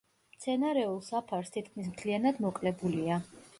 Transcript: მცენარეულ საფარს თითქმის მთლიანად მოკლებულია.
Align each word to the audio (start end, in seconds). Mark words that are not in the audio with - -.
მცენარეულ 0.37 0.97
საფარს 1.09 1.53
თითქმის 1.59 1.93
მთლიანად 1.93 2.43
მოკლებულია. 2.49 3.23